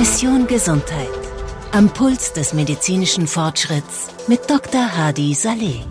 [0.00, 1.10] Mission Gesundheit.
[1.72, 4.96] Am Puls des medizinischen Fortschritts mit Dr.
[4.96, 5.82] Hadi Saleh.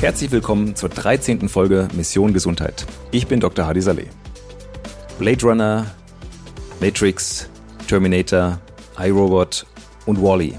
[0.00, 1.48] Herzlich willkommen zur 13.
[1.48, 2.86] Folge Mission Gesundheit.
[3.10, 3.66] Ich bin Dr.
[3.66, 4.06] Hadi Saleh.
[5.18, 5.86] Blade Runner,
[6.80, 7.50] Matrix,
[7.88, 8.60] Terminator,
[8.96, 9.66] iRobot
[10.06, 10.52] und Wally.
[10.52, 10.58] -E.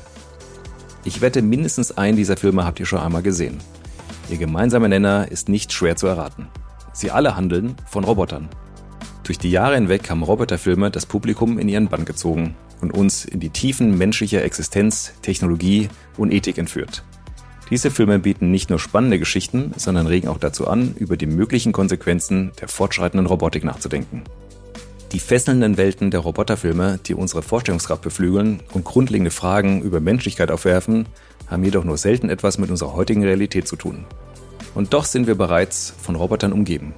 [1.05, 3.61] Ich wette, mindestens einen dieser Filme habt ihr schon einmal gesehen.
[4.29, 6.49] Ihr gemeinsamer Nenner ist nicht schwer zu erraten.
[6.91, 8.49] Sie alle handeln von Robotern.
[9.23, 13.39] Durch die Jahre hinweg haben Roboterfilme das Publikum in ihren Bann gezogen und uns in
[13.39, 17.03] die Tiefen menschlicher Existenz, Technologie und Ethik entführt.
[17.69, 21.71] Diese Filme bieten nicht nur spannende Geschichten, sondern regen auch dazu an, über die möglichen
[21.71, 24.23] Konsequenzen der fortschreitenden Robotik nachzudenken.
[25.13, 31.05] Die fesselnden Welten der Roboterfilme, die unsere Vorstellungskraft beflügeln und grundlegende Fragen über Menschlichkeit aufwerfen,
[31.47, 34.05] haben jedoch nur selten etwas mit unserer heutigen Realität zu tun.
[34.73, 36.93] Und doch sind wir bereits von Robotern umgeben.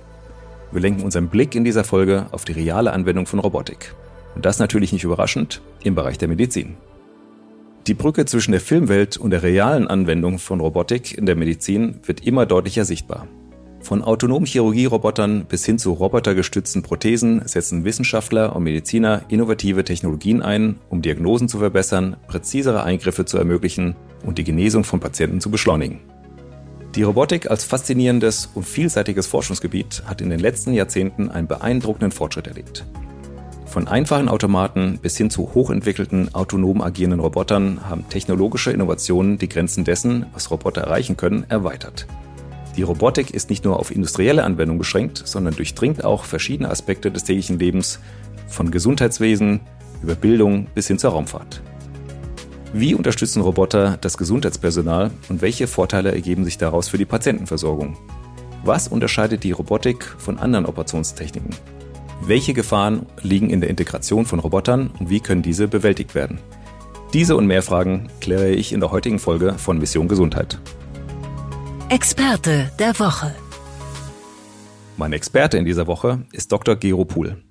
[0.74, 3.94] Wir lenken unseren Blick in dieser Folge auf die reale Anwendung von Robotik.
[4.34, 6.78] Und das natürlich nicht überraschend im Bereich der Medizin.
[7.86, 12.26] Die Brücke zwischen der Filmwelt und der realen Anwendung von Robotik in der Medizin wird
[12.26, 13.28] immer deutlicher sichtbar.
[13.82, 20.80] Von autonomen Chirurgierobotern bis hin zu robotergestützten Prothesen setzen Wissenschaftler und Mediziner innovative Technologien ein,
[20.90, 26.00] um Diagnosen zu verbessern, präzisere Eingriffe zu ermöglichen und die Genesung von Patienten zu beschleunigen.
[26.96, 32.46] Die Robotik als faszinierendes und vielseitiges Forschungsgebiet hat in den letzten Jahrzehnten einen beeindruckenden Fortschritt
[32.46, 32.86] erlebt.
[33.66, 39.84] Von einfachen Automaten bis hin zu hochentwickelten autonom agierenden Robotern haben technologische Innovationen die Grenzen
[39.84, 42.06] dessen, was Roboter erreichen können, erweitert.
[42.78, 47.24] Die Robotik ist nicht nur auf industrielle Anwendung beschränkt, sondern durchdringt auch verschiedene Aspekte des
[47.24, 48.00] täglichen Lebens,
[48.48, 49.62] von Gesundheitswesen
[50.04, 51.64] über Bildung bis hin zur Raumfahrt.
[52.76, 57.96] Wie unterstützen Roboter das Gesundheitspersonal und welche Vorteile ergeben sich daraus für die Patientenversorgung?
[58.64, 61.52] Was unterscheidet die Robotik von anderen Operationstechniken?
[62.22, 66.40] Welche Gefahren liegen in der Integration von Robotern und wie können diese bewältigt werden?
[67.14, 70.58] Diese und mehr Fragen kläre ich in der heutigen Folge von Mission Gesundheit.
[71.90, 73.36] Experte der Woche.
[74.98, 76.76] Mein Experte in dieser Woche ist Dr.
[76.76, 77.43] Gero Pool.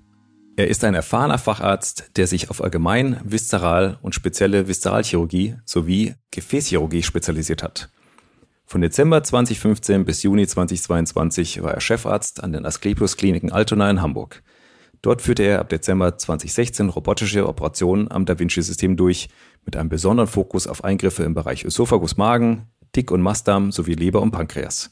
[0.55, 7.01] Er ist ein erfahrener Facharzt, der sich auf Allgemein-, Viszeral- und spezielle Viszeralchirurgie sowie Gefäßchirurgie
[7.01, 7.89] spezialisiert hat.
[8.63, 14.01] Von Dezember 2015 bis Juni 2022 war er Chefarzt an den Asklepios Kliniken Altona in
[14.01, 14.43] Hamburg.
[15.01, 19.29] Dort führte er ab Dezember 2016 robotische Operationen am Da Vinci-System durch,
[19.65, 24.31] mit einem besonderen Fokus auf Eingriffe im Bereich Ösophagus-Magen, Dick- und Mastdarm sowie Leber und
[24.31, 24.91] Pankreas.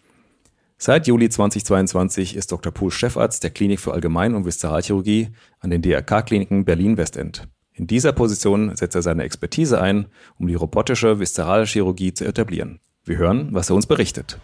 [0.83, 2.71] Seit Juli 2022 ist Dr.
[2.71, 5.27] Pohl Chefarzt der Klinik für Allgemein- und Viszeralchirurgie
[5.59, 7.47] an den DRK-Kliniken Berlin-Westend.
[7.73, 10.07] In dieser Position setzt er seine Expertise ein,
[10.39, 12.79] um die robotische Viszeralchirurgie zu etablieren.
[13.05, 14.39] Wir hören, was er uns berichtet.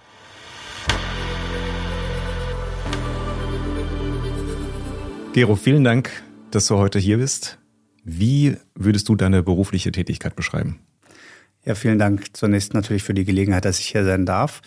[5.33, 6.11] Gero, vielen Dank,
[6.51, 7.57] dass du heute hier bist.
[8.03, 10.81] Wie würdest du deine berufliche Tätigkeit beschreiben?
[11.67, 14.61] Ja, vielen Dank zunächst natürlich für die Gelegenheit, dass ich hier sein darf.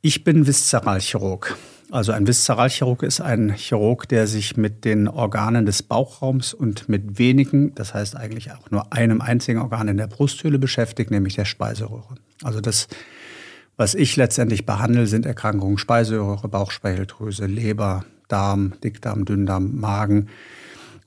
[0.00, 1.56] Ich bin Viszeralchirurg.
[1.92, 7.20] Also ein Viszeralchirurg ist ein Chirurg, der sich mit den Organen des Bauchraums und mit
[7.20, 11.44] wenigen, das heißt eigentlich auch nur einem einzigen Organ in der Brusthöhle beschäftigt, nämlich der
[11.44, 12.16] Speiseröhre.
[12.42, 12.88] Also das,
[13.76, 20.30] was ich letztendlich behandle, sind Erkrankungen Speiseröhre, Bauchspeicheldrüse, Leber, Darm, Dickdarm, Dünndarm, Magen.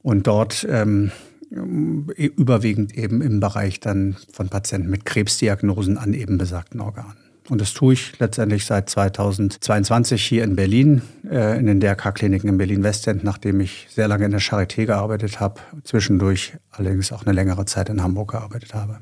[0.03, 1.11] Und dort ähm,
[1.49, 7.15] überwiegend eben im Bereich dann von Patienten mit Krebsdiagnosen an eben besagten Organen.
[7.49, 12.57] Und das tue ich letztendlich seit 2022 hier in Berlin, äh, in den DRK-Kliniken in
[12.57, 17.65] Berlin-Westend, nachdem ich sehr lange in der Charité gearbeitet habe, zwischendurch allerdings auch eine längere
[17.65, 18.99] Zeit in Hamburg gearbeitet habe.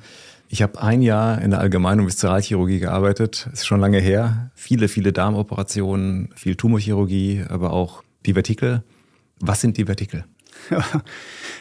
[0.47, 3.49] Ich habe ein Jahr in der Allgemein- und Viszeralchirurgie gearbeitet.
[3.51, 4.51] Ist schon lange her.
[4.53, 8.83] Viele, viele Darmoperationen, viel Tumorchirurgie, aber auch Divertikel.
[9.39, 10.23] Was sind Divertikel?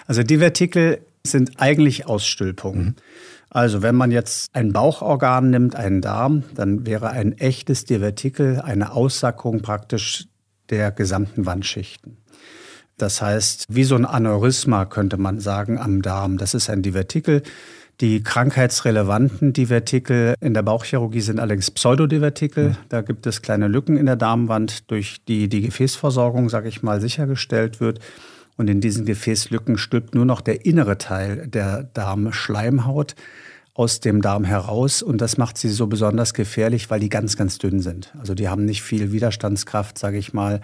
[0.06, 2.84] Also Divertikel sind eigentlich Ausstülpungen.
[2.84, 2.94] Mhm.
[3.48, 8.92] Also wenn man jetzt ein Bauchorgan nimmt, einen Darm, dann wäre ein echtes Divertikel eine
[8.92, 10.27] Aussackung praktisch
[10.71, 12.16] der gesamten Wandschichten.
[12.97, 16.36] Das heißt, wie so ein Aneurysma könnte man sagen am Darm.
[16.36, 17.42] Das ist ein Divertikel.
[18.00, 22.71] Die krankheitsrelevanten Divertikel in der Bauchchirurgie sind allerdings Pseudodivertikel.
[22.71, 22.77] Mhm.
[22.89, 27.00] Da gibt es kleine Lücken in der Darmwand, durch die die Gefäßversorgung, sage ich mal,
[27.00, 28.00] sichergestellt wird.
[28.56, 33.15] Und in diesen Gefäßlücken stülpt nur noch der innere Teil der Darmschleimhaut
[33.74, 35.03] aus dem Darm heraus.
[35.03, 38.15] Und das macht sie so besonders gefährlich, weil die ganz, ganz dünn sind.
[38.18, 40.60] Also die haben nicht viel Widerstandskraft, sage ich mal,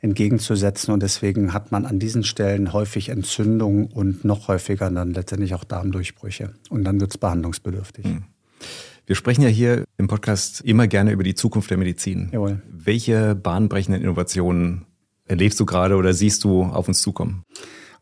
[0.00, 0.92] entgegenzusetzen.
[0.92, 5.64] Und deswegen hat man an diesen Stellen häufig Entzündungen und noch häufiger dann letztendlich auch
[5.64, 6.54] Darmdurchbrüche.
[6.70, 8.06] Und dann wird es behandlungsbedürftig.
[8.06, 8.24] Hm.
[9.06, 12.30] Wir sprechen ja hier im Podcast immer gerne über die Zukunft der Medizin.
[12.32, 12.62] Jawohl.
[12.72, 14.86] Welche bahnbrechenden Innovationen
[15.26, 17.44] erlebst du gerade oder siehst du auf uns zukommen?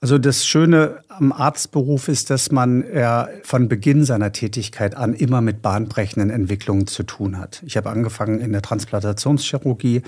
[0.02, 5.40] Also das Schöne am Arztberuf ist, dass man ja von Beginn seiner Tätigkeit an immer
[5.40, 7.62] mit bahnbrechenden Entwicklungen zu tun hat.
[7.64, 10.02] Ich habe angefangen in der Transplantationschirurgie.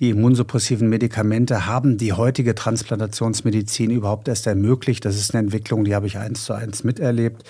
[0.00, 5.04] Die immunsuppressiven Medikamente haben die heutige Transplantationsmedizin überhaupt erst ermöglicht.
[5.04, 7.44] Das ist eine Entwicklung, die habe ich eins zu eins miterlebt.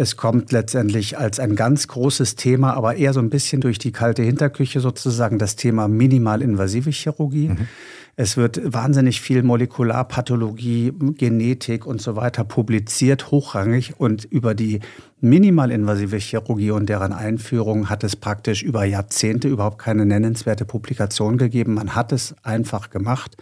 [0.00, 3.90] Es kommt letztendlich als ein ganz großes Thema, aber eher so ein bisschen durch die
[3.90, 7.48] kalte Hinterküche sozusagen das Thema minimalinvasive Chirurgie.
[7.48, 7.66] Mhm.
[8.14, 13.94] Es wird wahnsinnig viel Molekularpathologie, Genetik und so weiter publiziert, hochrangig.
[13.98, 14.78] Und über die
[15.20, 21.74] minimalinvasive Chirurgie und deren Einführung hat es praktisch über Jahrzehnte überhaupt keine nennenswerte Publikation gegeben.
[21.74, 23.36] Man hat es einfach gemacht.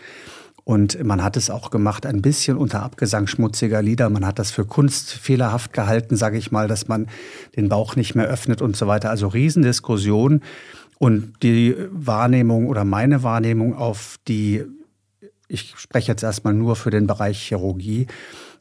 [0.69, 4.11] Und man hat es auch gemacht ein bisschen unter Abgesang schmutziger Lieder.
[4.11, 7.07] Man hat das für kunstfehlerhaft gehalten, sage ich mal, dass man
[7.55, 9.11] den Bauch nicht mehr öffnet und so weiter.
[9.11, 10.41] Also Riesendiskussion.
[10.99, 14.65] Und die Wahrnehmung oder meine Wahrnehmung auf die,
[15.47, 18.09] ich spreche jetzt erstmal nur für den Bereich Chirurgie,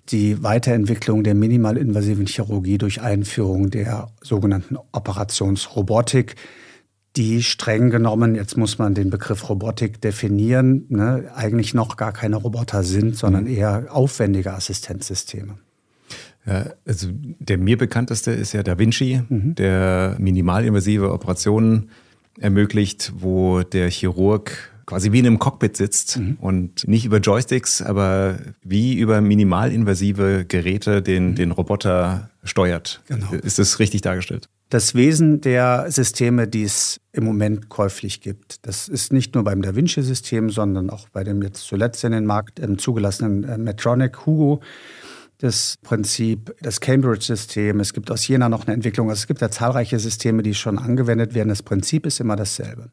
[0.09, 6.35] die Weiterentwicklung der minimalinvasiven Chirurgie durch Einführung der sogenannten Operationsrobotik,
[7.15, 12.35] die streng genommen, jetzt muss man den Begriff Robotik definieren, ne, eigentlich noch gar keine
[12.35, 13.55] Roboter sind, sondern mhm.
[13.55, 15.57] eher aufwendige Assistenzsysteme.
[16.45, 19.55] Ja, also der mir bekannteste ist ja Da Vinci, mhm.
[19.55, 21.89] der minimalinvasive Operationen
[22.39, 26.37] ermöglicht, wo der Chirurg quasi wie in einem Cockpit sitzt mhm.
[26.39, 31.35] und nicht über Joysticks, aber wie über minimalinvasive Geräte den, mhm.
[31.35, 33.01] den Roboter steuert.
[33.07, 33.31] Genau.
[33.31, 34.47] Ist das richtig dargestellt?
[34.69, 39.61] Das Wesen der Systeme, die es im Moment käuflich gibt, das ist nicht nur beim
[39.61, 44.25] Da Vinci-System, sondern auch bei dem jetzt zuletzt in den Markt ähm, zugelassenen äh, Medtronic
[44.25, 44.61] Hugo
[45.39, 47.79] das Prinzip, das Cambridge-System.
[47.79, 49.09] Es gibt aus Jena noch eine Entwicklung.
[49.09, 51.49] Also es gibt ja zahlreiche Systeme, die schon angewendet werden.
[51.49, 52.91] Das Prinzip ist immer dasselbe.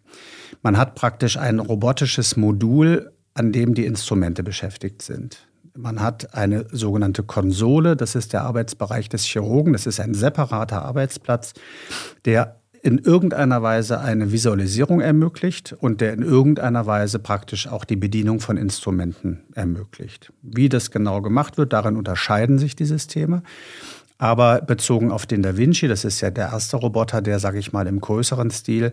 [0.63, 5.49] Man hat praktisch ein robotisches Modul, an dem die Instrumente beschäftigt sind.
[5.75, 10.83] Man hat eine sogenannte Konsole, das ist der Arbeitsbereich des Chirurgen, das ist ein separater
[10.83, 11.55] Arbeitsplatz,
[12.25, 17.97] der in irgendeiner Weise eine Visualisierung ermöglicht und der in irgendeiner Weise praktisch auch die
[17.97, 20.33] Bedienung von Instrumenten ermöglicht.
[20.43, 23.43] Wie das genau gemacht wird, darin unterscheiden sich die Systeme.
[24.19, 27.73] Aber bezogen auf den Da Vinci, das ist ja der erste Roboter, der, sage ich
[27.73, 28.93] mal, im größeren Stil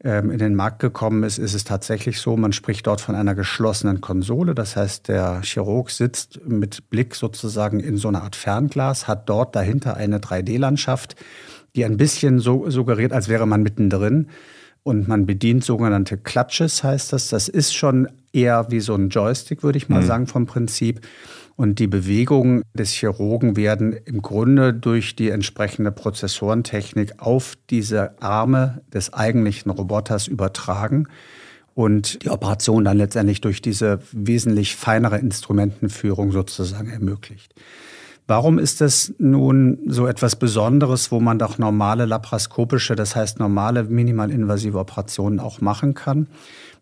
[0.00, 4.02] in den Markt gekommen ist, ist es tatsächlich so, man spricht dort von einer geschlossenen
[4.02, 4.54] Konsole.
[4.54, 9.56] Das heißt, der Chirurg sitzt mit Blick sozusagen in so eine Art Fernglas, hat dort
[9.56, 11.16] dahinter eine 3D-Landschaft
[11.74, 14.28] die ein bisschen so suggeriert, als wäre man mittendrin.
[14.82, 17.28] Und man bedient sogenannte Clutches, heißt das.
[17.30, 20.06] Das ist schon eher wie so ein Joystick, würde ich mal mhm.
[20.06, 21.00] sagen, vom Prinzip.
[21.56, 28.82] Und die Bewegungen des Chirurgen werden im Grunde durch die entsprechende Prozessorentechnik auf diese Arme
[28.92, 31.06] des eigentlichen Roboters übertragen
[31.74, 37.54] und die Operation dann letztendlich durch diese wesentlich feinere Instrumentenführung sozusagen ermöglicht.
[38.26, 43.84] Warum ist das nun so etwas Besonderes, wo man doch normale laparoskopische, das heißt normale
[43.84, 46.28] minimalinvasive Operationen auch machen kann?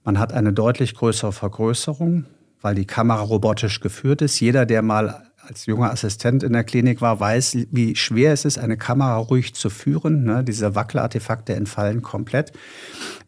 [0.04, 2.26] Man hat eine deutlich größere Vergrößerung,
[2.62, 4.40] weil die Kamera robotisch geführt ist.
[4.40, 8.58] Jeder, der mal als junger Assistent in der Klinik war, weiß, wie schwer es ist,
[8.58, 10.22] eine Kamera ruhig zu führen.
[10.24, 10.44] Ne?
[10.44, 12.52] Diese Wackelartefakte entfallen komplett.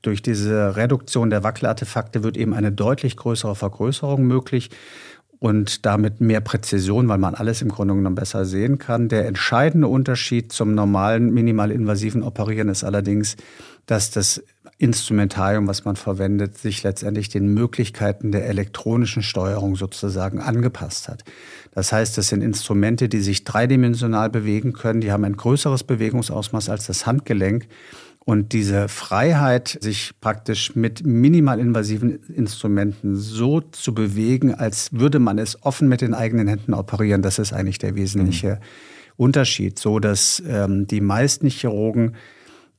[0.03, 4.71] Durch diese Reduktion der Wackelartefakte wird eben eine deutlich größere Vergrößerung möglich
[5.41, 9.09] und damit mehr Präzision, weil man alles im Grunde genommen besser sehen kann.
[9.09, 13.37] Der entscheidende Unterschied zum normalen minimalinvasiven Operieren ist allerdings,
[13.87, 14.43] dass das
[14.79, 21.25] Instrumentarium, was man verwendet, sich letztendlich den Möglichkeiten der elektronischen Steuerung sozusagen angepasst hat.
[21.73, 26.69] Das heißt, das sind Instrumente, die sich dreidimensional bewegen können, die haben ein größeres Bewegungsausmaß
[26.69, 27.69] als das Handgelenk
[28.25, 35.63] und diese Freiheit, sich praktisch mit minimalinvasiven Instrumenten so zu bewegen, als würde man es
[35.63, 38.59] offen mit den eigenen Händen operieren, das ist eigentlich der wesentliche mhm.
[39.17, 39.79] Unterschied.
[39.79, 42.17] So dass ähm, die meisten Chirurgen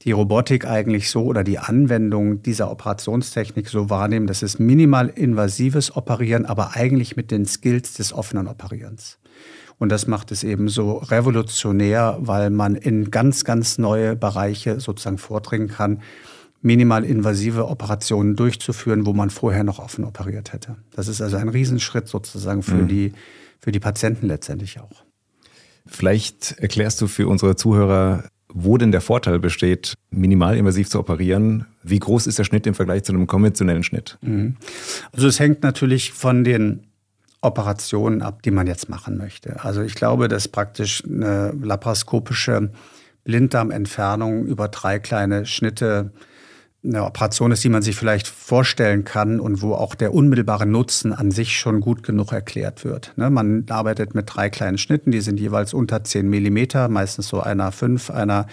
[0.06, 5.96] die Robotik eigentlich so oder die Anwendung dieser Operationstechnik so wahrnehmen, dass es minimal invasives
[5.96, 9.18] Operieren, aber eigentlich mit den Skills des offenen Operierens.
[9.78, 15.18] Und das macht es eben so revolutionär, weil man in ganz, ganz neue Bereiche sozusagen
[15.18, 16.02] vordringen kann,
[16.62, 20.78] minimal invasive Operationen durchzuführen, wo man vorher noch offen operiert hätte.
[20.96, 22.88] Das ist also ein Riesenschritt sozusagen für, mhm.
[22.88, 23.14] die,
[23.60, 25.04] für die Patienten letztendlich auch.
[25.86, 28.24] Vielleicht erklärst du für unsere Zuhörer,
[28.58, 31.66] wo denn der Vorteil besteht, minimalinvasiv zu operieren.
[31.84, 34.18] Wie groß ist der Schnitt im Vergleich zu einem konventionellen Schnitt?
[34.22, 34.56] Mhm.
[35.12, 36.88] Also es hängt natürlich von den
[37.42, 39.62] Operationen ab, die man jetzt machen möchte.
[39.64, 42.72] Also ich glaube, dass praktisch eine laparoskopische
[43.26, 46.12] Blinddarmentfernung über drei kleine Schnitte
[46.86, 51.14] eine Operation ist, die man sich vielleicht vorstellen kann und wo auch der unmittelbare Nutzen
[51.14, 53.14] an sich schon gut genug erklärt wird.
[53.16, 57.42] Ne, man arbeitet mit drei kleinen Schnitten, die sind jeweils unter 10 Millimeter, meistens so
[57.42, 58.48] einer fünf, einer,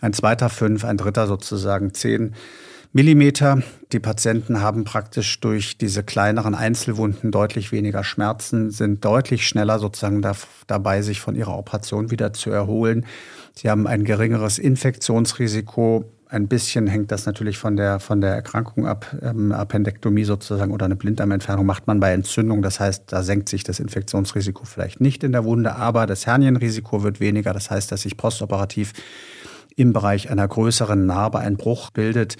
[0.00, 2.34] ein zweiter fünf, ein dritter sozusagen zehn
[2.92, 3.60] Millimeter.
[3.92, 10.22] Die Patienten haben praktisch durch diese kleineren Einzelwunden deutlich weniger Schmerzen, sind deutlich schneller sozusagen
[10.22, 10.34] da,
[10.68, 13.04] dabei, sich von ihrer Operation wieder zu erholen.
[13.56, 18.86] Sie haben ein geringeres Infektionsrisiko ein bisschen hängt das natürlich von der, von der Erkrankung
[18.86, 19.16] ab.
[19.22, 22.60] Ähm, Appendektomie sozusagen oder eine Blinddarmentfernung macht man bei Entzündung.
[22.60, 27.04] Das heißt, da senkt sich das Infektionsrisiko vielleicht nicht in der Wunde, aber das Hernienrisiko
[27.04, 27.52] wird weniger.
[27.52, 28.92] Das heißt, dass sich postoperativ
[29.76, 32.36] im Bereich einer größeren Narbe ein Bruch bildet,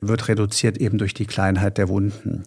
[0.00, 2.44] wird reduziert eben durch die Kleinheit der Wunden.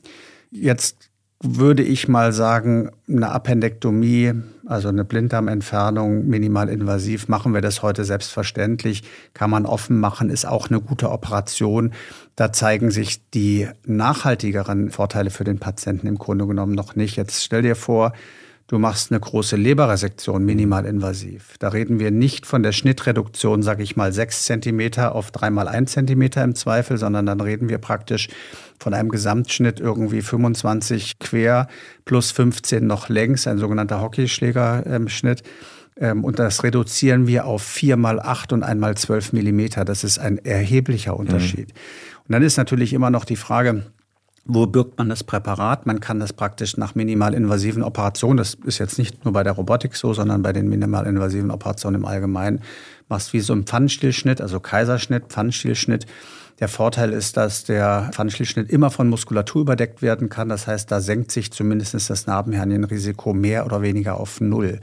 [0.50, 1.11] Jetzt
[1.43, 4.33] würde ich mal sagen, eine Appendektomie,
[4.67, 10.69] also eine Blinddarmentfernung, minimalinvasiv, machen wir das heute selbstverständlich, kann man offen machen, ist auch
[10.69, 11.93] eine gute Operation.
[12.36, 17.15] Da zeigen sich die nachhaltigeren Vorteile für den Patienten im Grunde genommen noch nicht.
[17.15, 18.13] Jetzt stell dir vor,
[18.71, 21.55] du machst eine große Leberresektion minimalinvasiv.
[21.59, 25.87] Da reden wir nicht von der Schnittreduktion, sage ich mal, sechs Zentimeter auf dreimal ein
[25.87, 28.29] Zentimeter im Zweifel, sondern dann reden wir praktisch
[28.79, 31.67] von einem Gesamtschnitt irgendwie 25 quer
[32.05, 35.43] plus 15 noch längs, ein sogenannter Hockeyschlägerschnitt.
[35.97, 39.83] Ähm, und das reduzieren wir auf vier mal acht und einmal zwölf Millimeter.
[39.83, 41.67] Das ist ein erheblicher Unterschied.
[41.67, 42.23] Mhm.
[42.25, 43.83] Und dann ist natürlich immer noch die Frage,
[44.45, 45.86] wo birgt man das Präparat?
[45.86, 49.95] Man kann das praktisch nach minimalinvasiven Operationen, das ist jetzt nicht nur bei der Robotik
[49.95, 52.62] so, sondern bei den minimalinvasiven Operationen im Allgemeinen,
[53.07, 56.07] machst wie so ein Pfannenstielschnitt, also Kaiserschnitt, Pfannenstielschnitt.
[56.60, 60.50] Der Vorteil ist, dass der Pfannenstielschnitt immer von Muskulatur überdeckt werden kann.
[60.50, 64.79] Das heißt, da senkt sich zumindest das Narbenhernienrisiko mehr oder weniger auf Null.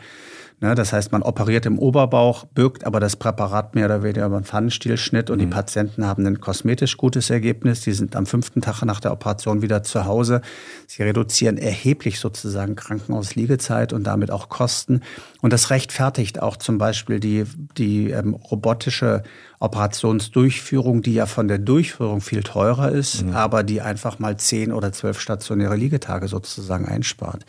[0.61, 4.37] Ne, das heißt, man operiert im Oberbauch, birgt aber das Präparat mehr oder weniger über
[4.37, 5.43] einen Pfannenstielschnitt und mhm.
[5.43, 7.83] die Patienten haben ein kosmetisch gutes Ergebnis.
[7.83, 10.41] Die sind am fünften Tag nach der Operation wieder zu Hause.
[10.88, 15.03] Sie reduzieren erheblich sozusagen Krankenhausliegezeit und damit auch Kosten.
[15.43, 17.45] Und das rechtfertigt auch zum Beispiel die,
[17.77, 19.23] die ähm, robotische
[19.61, 23.35] Operationsdurchführung, die ja von der Durchführung viel teurer ist, mhm.
[23.35, 27.45] aber die einfach mal zehn oder zwölf stationäre Liegetage sozusagen einspart.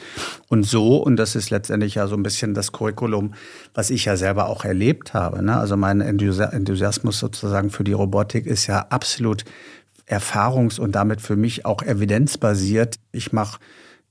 [0.47, 3.35] Und so, und das ist letztendlich ja so ein bisschen das Curriculum,
[3.75, 5.43] was ich ja selber auch erlebt habe.
[5.43, 5.55] Ne?
[5.55, 9.45] Also mein Enthusiasmus sozusagen für die Robotik ist ja absolut
[10.07, 12.95] erfahrungs- und damit für mich auch evidenzbasiert.
[13.11, 13.59] Ich mache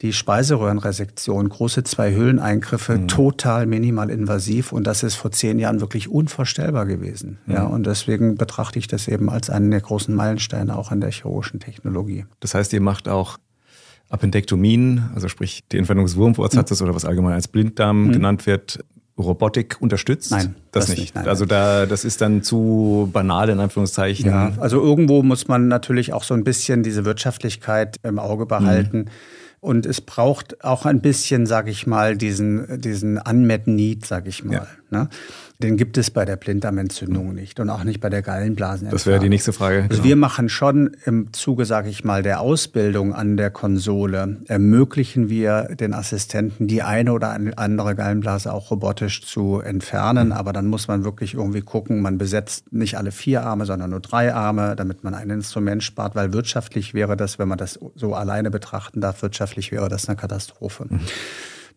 [0.02, 3.09] die Speiseröhrenresektion, große zwei Höhleneingriffe, mhm.
[3.09, 7.38] total minimal invasiv und das ist vor zehn Jahren wirklich unvorstellbar gewesen.
[7.47, 7.55] Mhm.
[7.55, 11.11] Ja, und deswegen betrachte ich das eben als einen der großen Meilensteine auch an der
[11.11, 12.26] chirurgischen Technologie.
[12.40, 13.38] Das heißt, ihr macht auch
[14.09, 16.87] Appendektomien, also sprich die Entfernung des Wurmfortsatzes mhm.
[16.87, 18.12] oder was allgemein als Blinddarm mhm.
[18.12, 18.78] genannt wird,
[19.19, 20.31] Robotik unterstützt?
[20.31, 21.00] Nein, das, das nicht.
[21.00, 24.26] nicht nein, also da, das ist dann zu banal in Anführungszeichen.
[24.26, 28.99] Ja, also irgendwo muss man natürlich auch so ein bisschen diese Wirtschaftlichkeit im Auge behalten.
[28.99, 29.09] Mhm.
[29.61, 34.45] Und es braucht auch ein bisschen, sage ich mal, diesen, diesen Unmet Need, sage ich
[34.45, 34.55] mal.
[34.55, 34.67] Ja.
[34.91, 35.09] Ne?
[35.61, 38.93] Den gibt es bei der Blinddarmentzündung nicht und auch nicht bei der Gallenblasenentzündung.
[38.93, 39.87] Das wäre die nächste Frage.
[39.91, 45.29] Also wir machen schon im Zuge, sage ich mal, der Ausbildung an der Konsole, ermöglichen
[45.29, 50.31] wir den Assistenten die eine oder andere Gallenblase auch robotisch zu entfernen.
[50.31, 54.00] Aber dann muss man wirklich irgendwie gucken, man besetzt nicht alle vier Arme, sondern nur
[54.00, 58.15] drei Arme, damit man ein Instrument spart, weil wirtschaftlich wäre das, wenn man das so
[58.15, 60.87] alleine betrachten darf, wirtschaftlich wäre das eine Katastrophe.
[60.88, 61.00] Mhm.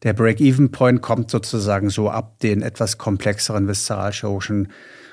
[0.03, 4.69] Der Break-Even-Point kommt sozusagen so ab den etwas komplexeren viszeralchirurgischen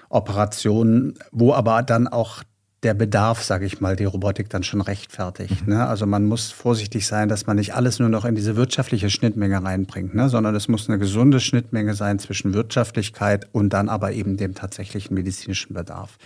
[0.09, 2.43] Operationen, wo aber dann auch
[2.85, 5.67] der Bedarf, sage ich mal, die Robotik dann schon rechtfertigt.
[5.67, 5.75] Mhm.
[5.75, 5.87] Ne?
[5.87, 9.63] Also man muss vorsichtig sein, dass man nicht alles nur noch in diese wirtschaftliche Schnittmenge
[9.63, 10.29] reinbringt, ne?
[10.29, 15.15] sondern es muss eine gesunde Schnittmenge sein zwischen Wirtschaftlichkeit und dann aber eben dem tatsächlichen
[15.15, 16.19] medizinischen Bedarf.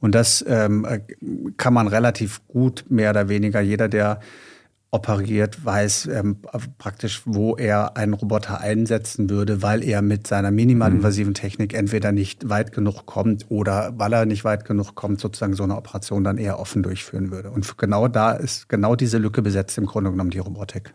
[0.00, 0.86] Und das ähm,
[1.58, 4.20] kann man relativ gut, mehr oder weniger jeder, der
[4.92, 6.36] operiert, weiß ähm,
[6.76, 12.50] praktisch, wo er einen Roboter einsetzen würde, weil er mit seiner minimalinvasiven Technik entweder nicht
[12.50, 16.36] weit genug kommt oder weil er nicht weit genug kommt, sozusagen so eine Operation dann
[16.36, 17.50] eher offen durchführen würde.
[17.50, 20.92] Und genau da ist genau diese Lücke besetzt im Grunde genommen die Robotik.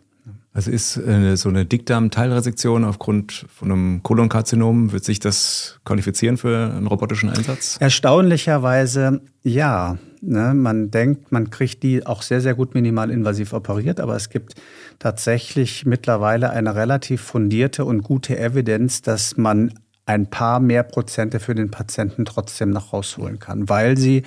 [0.52, 6.72] Also ist äh, so eine Dickdarm-Teilresektion aufgrund von einem Kolonkarzinom, wird sich das qualifizieren für
[6.72, 7.76] einen robotischen Einsatz?
[7.80, 9.98] Erstaunlicherweise ja.
[10.22, 10.54] Ne?
[10.54, 14.54] Man denkt, man kriegt die auch sehr, sehr gut minimalinvasiv operiert, aber es gibt
[14.98, 19.72] tatsächlich mittlerweile eine relativ fundierte und gute Evidenz, dass man
[20.06, 24.22] ein paar mehr Prozente für den Patienten trotzdem noch rausholen kann, weil sie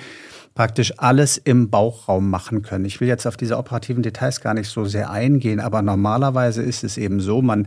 [0.54, 2.84] praktisch alles im Bauchraum machen können.
[2.84, 6.84] Ich will jetzt auf diese operativen Details gar nicht so sehr eingehen, aber normalerweise ist
[6.84, 7.66] es eben so, man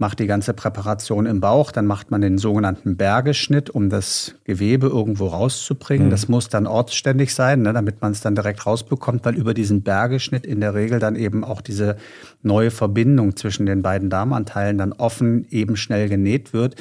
[0.00, 4.86] macht die ganze Präparation im Bauch, dann macht man den sogenannten Bergeschnitt, um das Gewebe
[4.86, 6.06] irgendwo rauszubringen.
[6.06, 6.10] Mhm.
[6.10, 9.82] Das muss dann ortsständig sein, ne, damit man es dann direkt rausbekommt, weil über diesen
[9.82, 11.96] Bergeschnitt in der Regel dann eben auch diese
[12.42, 16.76] neue Verbindung zwischen den beiden Darmanteilen dann offen eben schnell genäht wird.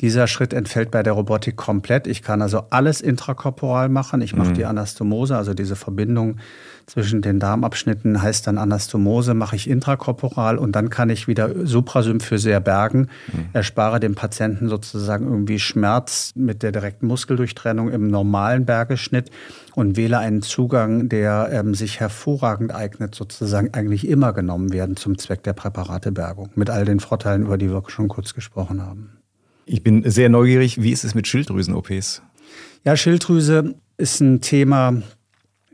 [0.00, 2.06] Dieser Schritt entfällt bei der Robotik komplett.
[2.06, 4.22] Ich kann also alles intrakorporal machen.
[4.22, 4.54] Ich mache mhm.
[4.54, 6.38] die Anastomose, also diese Verbindung
[6.86, 12.58] zwischen den Darmabschnitten heißt dann Anastomose, mache ich intrakorporal und dann kann ich wieder suprasymphyser
[12.60, 13.50] bergen, mhm.
[13.52, 19.30] erspare dem Patienten sozusagen irgendwie Schmerz mit der direkten Muskeldurchtrennung im normalen Bergeschnitt
[19.74, 25.16] und wähle einen Zugang, der ähm, sich hervorragend eignet, sozusagen eigentlich immer genommen werden zum
[25.16, 29.19] Zweck der Präparatebergung, mit all den Vorteilen, über die wir schon kurz gesprochen haben.
[29.72, 30.82] Ich bin sehr neugierig.
[30.82, 32.22] Wie ist es mit Schilddrüsen-OPs?
[32.84, 35.00] Ja, Schilddrüse ist ein Thema,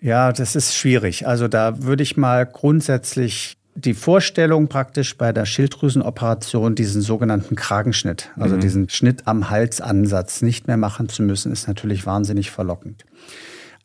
[0.03, 1.27] ja, das ist schwierig.
[1.27, 8.33] Also da würde ich mal grundsätzlich die Vorstellung praktisch bei der Schilddrüsenoperation diesen sogenannten Kragenschnitt,
[8.37, 8.61] also mhm.
[8.61, 13.07] diesen Schnitt am Halsansatz nicht mehr machen zu müssen, ist natürlich wahnsinnig verlockend.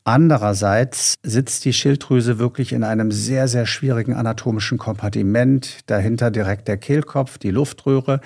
[0.04, 5.80] Andererseits sitzt die Schilddrüse wirklich in einem sehr, sehr schwierigen anatomischen Kompartiment.
[5.86, 8.20] Dahinter direkt der Kehlkopf, die Luftröhre,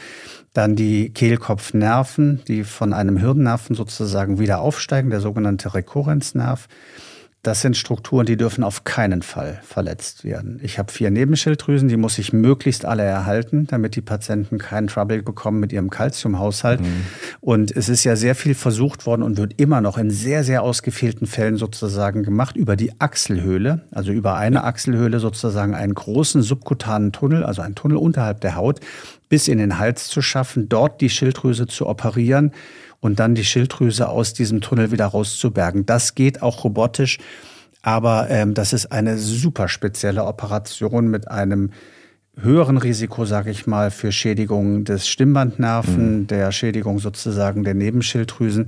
[0.55, 6.67] dann die Kehlkopfnerven, die von einem Hirnnerven sozusagen wieder aufsteigen, der sogenannte Rekurrenznerv.
[7.43, 10.59] Das sind Strukturen, die dürfen auf keinen Fall verletzt werden.
[10.63, 15.21] Ich habe vier Nebenschilddrüsen, die muss ich möglichst alle erhalten, damit die Patienten keinen Trouble
[15.21, 16.81] bekommen mit ihrem Kalziumhaushalt.
[16.81, 17.03] Mhm.
[17.41, 20.63] Und es ist ja sehr viel versucht worden und wird immer noch in sehr, sehr
[20.63, 27.11] ausgefehlten Fällen sozusagen gemacht über die Achselhöhle, also über eine Achselhöhle sozusagen einen großen subkutanen
[27.11, 28.79] Tunnel, also einen Tunnel unterhalb der Haut,
[29.29, 32.51] bis in den Hals zu schaffen, dort die Schilddrüse zu operieren
[32.99, 35.85] und dann die Schilddrüse aus diesem Tunnel wieder rauszubergen.
[35.85, 37.19] Das geht auch robotisch,
[37.81, 41.71] aber ähm, das ist eine super spezielle Operation mit einem
[42.37, 46.27] höheren Risiko, sage ich mal, für Schädigung des Stimmbandnerven, mhm.
[46.27, 48.67] der Schädigung sozusagen der Nebenschilddrüsen.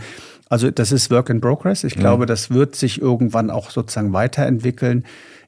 [0.50, 1.84] Also das ist Work in Progress.
[1.84, 2.00] Ich mhm.
[2.00, 5.04] glaube, das wird sich irgendwann auch sozusagen weiterentwickeln.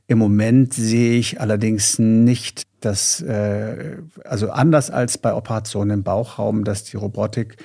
[0.07, 6.63] Im Moment sehe ich allerdings nicht, dass, äh, also anders als bei Operationen im Bauchraum,
[6.63, 7.57] dass die Robotik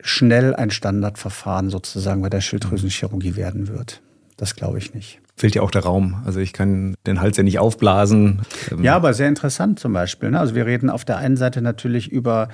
[0.00, 4.00] schnell ein Standardverfahren sozusagen bei der Schilddrüsenchirurgie werden wird.
[4.36, 5.20] Das glaube ich nicht.
[5.36, 6.22] Fehlt ja auch der Raum.
[6.24, 8.42] Also ich kann den Hals ja nicht aufblasen.
[8.80, 10.30] Ja, aber sehr interessant zum Beispiel.
[10.30, 10.40] Ne?
[10.40, 12.48] Also wir reden auf der einen Seite natürlich über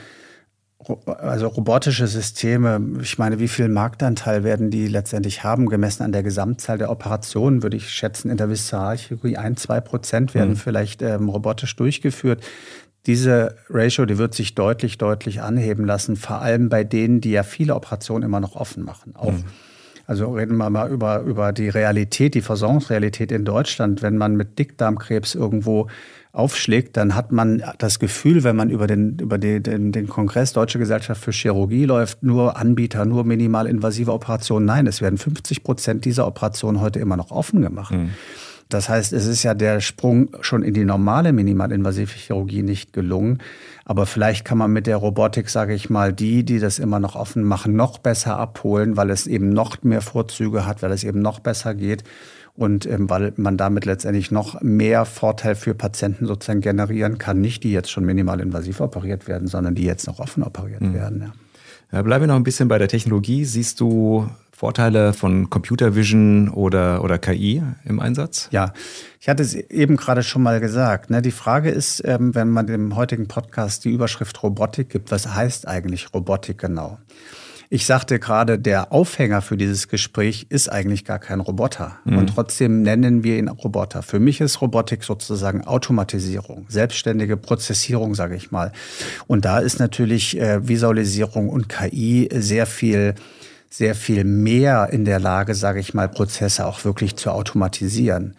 [1.06, 6.22] also robotische Systeme, ich meine, wie viel Marktanteil werden die letztendlich haben, gemessen an der
[6.22, 10.56] Gesamtzahl der Operationen, würde ich schätzen, in der Viszeralchirurgie ein, zwei Prozent werden mhm.
[10.56, 12.42] vielleicht ähm, robotisch durchgeführt.
[13.06, 17.42] Diese Ratio, die wird sich deutlich, deutlich anheben lassen, vor allem bei denen, die ja
[17.42, 19.14] viele Operationen immer noch offen machen.
[19.16, 19.44] Auch, mhm.
[20.06, 24.02] Also reden wir mal über, über die Realität, die Versorgungsrealität in Deutschland.
[24.02, 25.88] Wenn man mit Dickdarmkrebs irgendwo
[26.32, 30.52] aufschlägt, dann hat man das Gefühl, wenn man über den, über den, den, den Kongress
[30.52, 34.66] Deutsche Gesellschaft für Chirurgie läuft, nur Anbieter, nur minimal invasive Operationen.
[34.66, 37.94] Nein, es werden 50 Prozent dieser Operationen heute immer noch offen gemacht.
[37.94, 38.10] Mhm.
[38.68, 43.38] Das heißt, es ist ja der Sprung schon in die normale minimalinvasive Chirurgie nicht gelungen.
[43.84, 47.14] Aber vielleicht kann man mit der Robotik, sage ich mal, die, die das immer noch
[47.14, 51.20] offen machen, noch besser abholen, weil es eben noch mehr Vorzüge hat, weil es eben
[51.20, 52.04] noch besser geht
[52.56, 57.40] und ähm, weil man damit letztendlich noch mehr Vorteil für Patienten sozusagen generieren kann.
[57.40, 60.94] Nicht die jetzt schon minimalinvasiv operiert werden, sondern die jetzt noch offen operiert mhm.
[60.94, 61.32] werden.
[61.92, 62.02] Ja.
[62.02, 63.44] Bleiben wir noch ein bisschen bei der Technologie.
[63.44, 64.28] Siehst du
[64.64, 68.48] Vorteile von Computer Vision oder, oder KI im Einsatz?
[68.50, 68.72] Ja,
[69.20, 71.10] ich hatte es eben gerade schon mal gesagt.
[71.10, 71.20] Ne?
[71.20, 75.68] Die Frage ist, ähm, wenn man dem heutigen Podcast die Überschrift Robotik gibt, was heißt
[75.68, 76.96] eigentlich Robotik genau?
[77.68, 81.98] Ich sagte gerade, der Aufhänger für dieses Gespräch ist eigentlich gar kein Roboter.
[82.06, 82.16] Mhm.
[82.16, 84.02] Und trotzdem nennen wir ihn Roboter.
[84.02, 88.72] Für mich ist Robotik sozusagen Automatisierung, selbstständige Prozessierung, sage ich mal.
[89.26, 93.14] Und da ist natürlich äh, Visualisierung und KI sehr viel
[93.76, 98.36] sehr viel mehr in der Lage, sage ich mal, Prozesse auch wirklich zu automatisieren.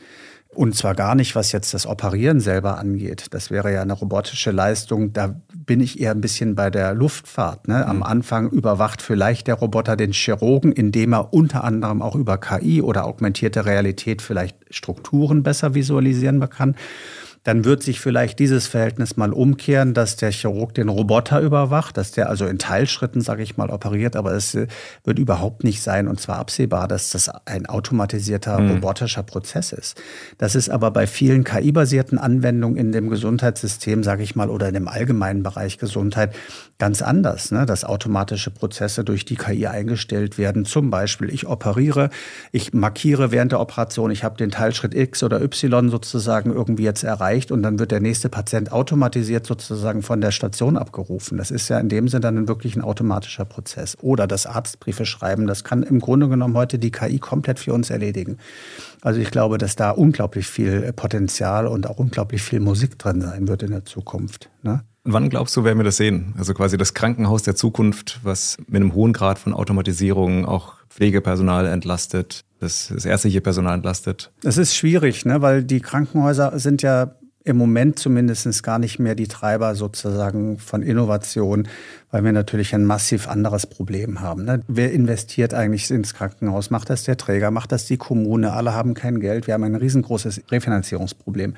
[0.54, 3.26] Und zwar gar nicht, was jetzt das Operieren selber angeht.
[3.32, 5.12] Das wäre ja eine robotische Leistung.
[5.12, 7.68] Da bin ich eher ein bisschen bei der Luftfahrt.
[7.68, 7.86] Ne?
[7.86, 8.04] Am mhm.
[8.04, 13.04] Anfang überwacht vielleicht der Roboter den Chirurgen, indem er unter anderem auch über KI oder
[13.06, 16.76] augmentierte Realität vielleicht Strukturen besser visualisieren kann
[17.46, 22.12] dann wird sich vielleicht dieses Verhältnis mal umkehren, dass der Chirurg den Roboter überwacht, dass
[22.12, 24.66] der also in Teilschritten, sage ich mal, operiert, aber es äh,
[25.04, 28.72] wird überhaupt nicht sein und zwar absehbar, dass das ein automatisierter mhm.
[28.72, 30.02] robotischer Prozess ist.
[30.40, 34.74] Das ist aber bei vielen KI-basierten Anwendungen in dem Gesundheitssystem, sage ich mal, oder in
[34.74, 36.36] dem allgemeinen Bereich Gesundheit
[36.80, 37.68] ganz anders, ne?
[37.68, 40.66] dass automatische Prozesse durch die KI eingestellt werden.
[40.66, 42.10] Zum Beispiel, ich operiere,
[42.52, 47.04] ich markiere während der Operation, ich habe den Teilschritt X oder Y sozusagen irgendwie jetzt
[47.04, 51.38] erreicht erreicht und dann wird der nächste Patient automatisiert sozusagen von der Station abgerufen.
[51.38, 53.98] Das ist ja in dem Sinne dann wirklich ein automatischer Prozess.
[54.02, 57.90] Oder das Arztbriefe schreiben, das kann im Grunde genommen heute die KI komplett für uns
[57.90, 58.38] erledigen.
[59.02, 63.48] Also ich glaube, dass da unglaublich viel Potenzial und auch unglaublich viel Musik drin sein
[63.48, 64.50] wird in der Zukunft.
[64.64, 64.84] Ne?
[65.04, 66.34] Wann glaubst du, werden wir das sehen?
[66.38, 71.68] Also quasi das Krankenhaus der Zukunft, was mit einem hohen Grad von Automatisierung auch Pflegepersonal
[71.68, 74.32] entlastet, das, das ärztliche Personal entlastet?
[74.44, 75.42] Es ist schwierig, ne?
[75.42, 77.12] weil die Krankenhäuser sind ja
[77.46, 81.68] im Moment zumindest gar nicht mehr die Treiber sozusagen von Innovation,
[82.12, 84.46] weil wir natürlich ein massiv anderes Problem haben.
[84.46, 84.62] Ne?
[84.68, 86.72] Wer investiert eigentlich ins Krankenhaus?
[86.72, 87.52] Macht das der Träger?
[87.52, 88.52] Macht das die Kommune?
[88.52, 89.46] Alle haben kein Geld.
[89.46, 91.54] Wir haben ein riesengroßes Refinanzierungsproblem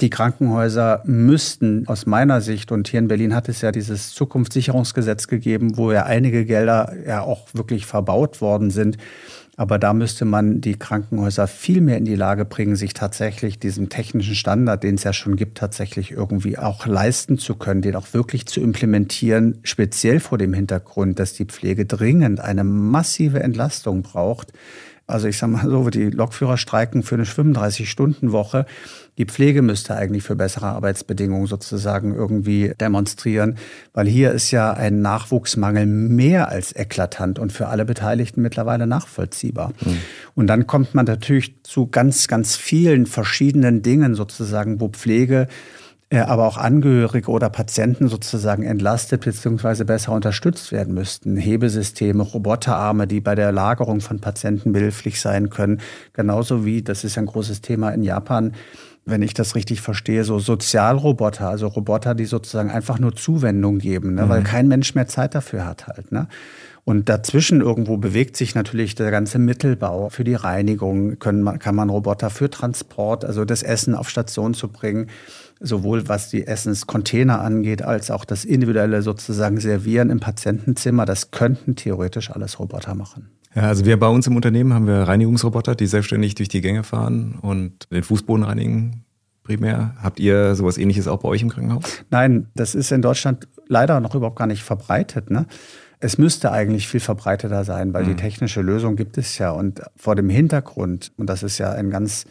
[0.00, 5.28] die Krankenhäuser müssten aus meiner Sicht, und hier in Berlin hat es ja dieses Zukunftssicherungsgesetz
[5.28, 8.98] gegeben, wo ja einige Gelder ja auch wirklich verbaut worden sind.
[9.56, 13.88] Aber da müsste man die Krankenhäuser viel mehr in die Lage bringen, sich tatsächlich diesem
[13.88, 18.12] technischen Standard, den es ja schon gibt, tatsächlich irgendwie auch leisten zu können, den auch
[18.12, 24.52] wirklich zu implementieren, speziell vor dem Hintergrund, dass die Pflege dringend eine massive Entlastung braucht.
[25.06, 28.64] Also ich sage mal so, die Lokführer streiken für eine 35-Stunden-Woche.
[29.18, 33.58] Die Pflege müsste eigentlich für bessere Arbeitsbedingungen sozusagen irgendwie demonstrieren,
[33.92, 39.72] weil hier ist ja ein Nachwuchsmangel mehr als eklatant und für alle Beteiligten mittlerweile nachvollziehbar.
[39.84, 39.98] Mhm.
[40.34, 45.48] Und dann kommt man natürlich zu ganz, ganz vielen verschiedenen Dingen sozusagen, wo Pflege
[46.10, 49.84] aber auch Angehörige oder Patienten sozusagen entlastet bzw.
[49.84, 51.36] besser unterstützt werden müssten.
[51.36, 55.80] Hebesysteme, Roboterarme, die bei der Lagerung von Patienten behilflich sein können.
[56.12, 58.52] Genauso wie, das ist ein großes Thema in Japan,
[59.06, 64.14] wenn ich das richtig verstehe, so Sozialroboter, also Roboter, die sozusagen einfach nur Zuwendung geben,
[64.14, 64.28] ne, mhm.
[64.28, 66.10] weil kein Mensch mehr Zeit dafür hat halt.
[66.10, 66.28] Ne?
[66.84, 70.10] Und dazwischen irgendwo bewegt sich natürlich der ganze Mittelbau.
[70.10, 74.68] Für die Reinigung können, kann man Roboter für Transport, also das Essen auf Station zu
[74.68, 75.08] bringen,
[75.60, 81.04] sowohl was die Essenscontainer angeht, als auch das individuelle sozusagen Servieren im Patientenzimmer.
[81.04, 83.30] Das könnten theoretisch alles Roboter machen.
[83.54, 86.82] Ja, also wir bei uns im Unternehmen haben wir Reinigungsroboter, die selbstständig durch die Gänge
[86.82, 89.04] fahren und den Fußboden reinigen
[89.44, 89.94] primär.
[90.02, 91.84] Habt ihr sowas ähnliches auch bei euch im Krankenhaus?
[92.10, 95.30] Nein, das ist in Deutschland leider noch überhaupt gar nicht verbreitet.
[95.30, 95.46] Ne?
[96.00, 98.08] Es müsste eigentlich viel verbreiteter sein, weil mhm.
[98.08, 99.50] die technische Lösung gibt es ja.
[99.50, 102.24] Und vor dem Hintergrund, und das ist ja ein ganz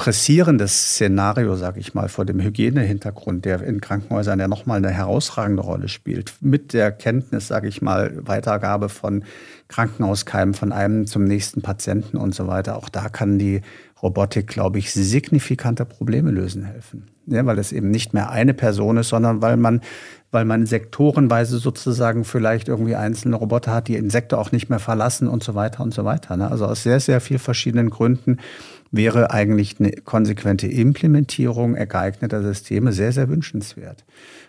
[0.00, 5.62] pressierendes Szenario, sage ich mal, vor dem Hygienehintergrund, der in Krankenhäusern ja nochmal eine herausragende
[5.62, 6.32] Rolle spielt.
[6.40, 9.24] Mit der Kenntnis, sage ich mal, Weitergabe von
[9.68, 12.76] Krankenhauskeimen von einem zum nächsten Patienten und so weiter.
[12.76, 13.60] Auch da kann die
[14.02, 17.08] Robotik, glaube ich, signifikante Probleme lösen helfen.
[17.26, 19.82] Ja, weil es eben nicht mehr eine Person ist, sondern weil man,
[20.30, 24.78] weil man sektorenweise sozusagen vielleicht irgendwie einzelne Roboter hat, die den Sektor auch nicht mehr
[24.78, 26.38] verlassen und so weiter und so weiter.
[26.38, 26.50] Ne?
[26.50, 28.38] Also aus sehr, sehr vielen verschiedenen Gründen
[28.90, 34.04] wäre eigentlich eine konsequente Implementierung geeigneter Systeme sehr, sehr wünschenswert.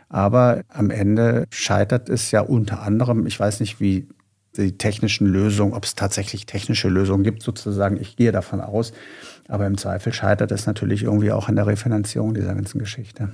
[0.09, 4.07] Aber am Ende scheitert es ja unter anderem, ich weiß nicht, wie
[4.57, 7.97] die technischen Lösungen, ob es tatsächlich technische Lösungen gibt, sozusagen.
[8.01, 8.91] Ich gehe davon aus.
[9.47, 13.29] Aber im Zweifel scheitert es natürlich irgendwie auch an der Refinanzierung dieser ganzen Geschichte.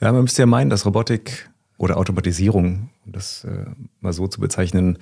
[0.00, 3.64] Ja, man müsste ja meinen, dass Robotik oder Automatisierung, um das äh,
[4.00, 4.98] mal so zu bezeichnen,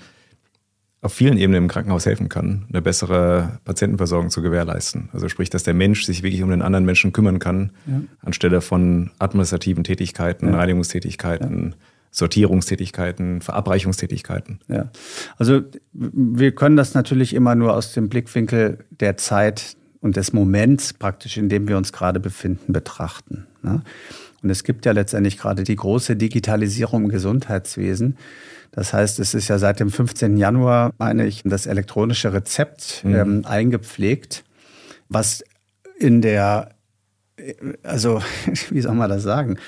[1.03, 5.09] auf vielen Ebenen im Krankenhaus helfen kann, eine bessere Patientenversorgung zu gewährleisten.
[5.13, 8.01] Also sprich, dass der Mensch sich wirklich um den anderen Menschen kümmern kann, ja.
[8.23, 10.57] anstelle von administrativen Tätigkeiten, ja.
[10.57, 11.75] Reinigungstätigkeiten.
[11.79, 11.87] Ja.
[12.13, 14.61] Sortierungstätigkeiten, Verabreichungstätigkeiten.
[14.69, 14.91] Ja,
[15.37, 15.61] also
[15.93, 21.37] wir können das natürlich immer nur aus dem Blickwinkel der Zeit und des Moments praktisch,
[21.37, 23.47] in dem wir uns gerade befinden, betrachten.
[23.63, 23.83] Ne?
[24.43, 28.17] Und es gibt ja letztendlich gerade die große Digitalisierung im Gesundheitswesen.
[28.73, 30.37] Das heißt, es ist ja seit dem 15.
[30.37, 33.15] Januar, meine ich, das elektronische Rezept mhm.
[33.15, 34.45] ähm, eingepflegt,
[35.09, 35.45] was
[35.99, 36.71] in der,
[37.83, 38.23] also
[38.71, 39.59] wie soll man das sagen?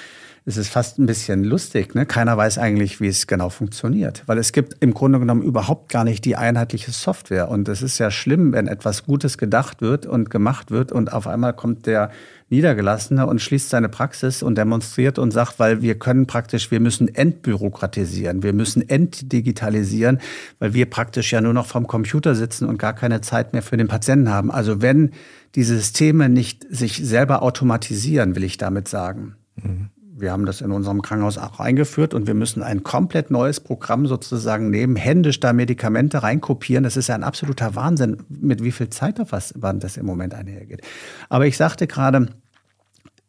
[0.48, 1.94] Es ist fast ein bisschen lustig.
[1.94, 2.06] Ne?
[2.06, 6.04] Keiner weiß eigentlich, wie es genau funktioniert, weil es gibt im Grunde genommen überhaupt gar
[6.04, 7.50] nicht die einheitliche Software.
[7.50, 11.26] Und es ist ja schlimm, wenn etwas Gutes gedacht wird und gemacht wird und auf
[11.26, 12.10] einmal kommt der
[12.48, 17.14] Niedergelassene und schließt seine Praxis und demonstriert und sagt, weil wir können praktisch, wir müssen
[17.14, 20.18] entbürokratisieren, wir müssen entdigitalisieren,
[20.60, 23.76] weil wir praktisch ja nur noch vom Computer sitzen und gar keine Zeit mehr für
[23.76, 24.50] den Patienten haben.
[24.50, 25.10] Also wenn
[25.56, 29.36] die Systeme nicht sich selber automatisieren, will ich damit sagen.
[29.62, 33.60] Mhm wir haben das in unserem Krankenhaus auch eingeführt und wir müssen ein komplett neues
[33.60, 36.84] Programm sozusagen nehmen, händisch da Medikamente reinkopieren.
[36.84, 40.82] Das ist ja ein absoluter Wahnsinn, mit wie viel Zeitaufwand das im Moment einhergeht.
[41.28, 42.28] Aber ich sagte gerade,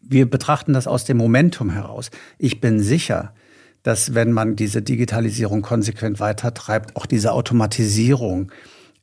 [0.02, 2.10] wir betrachten das aus dem Momentum heraus.
[2.38, 3.34] Ich bin sicher,
[3.84, 8.52] dass wenn man diese Digitalisierung konsequent weitertreibt, auch diese Automatisierung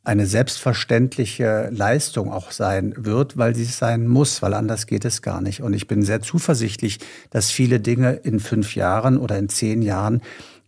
[0.07, 5.21] eine selbstverständliche Leistung auch sein wird, weil sie es sein muss, weil anders geht es
[5.21, 5.63] gar nicht.
[5.63, 10.23] Und ich bin sehr zuversichtlich, dass viele Dinge in fünf Jahren oder in zehn Jahren